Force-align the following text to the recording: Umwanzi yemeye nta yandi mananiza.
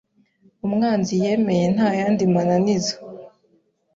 Umwanzi 0.65 1.13
yemeye 1.23 1.65
nta 1.75 1.89
yandi 1.99 2.23
mananiza. 2.33 2.95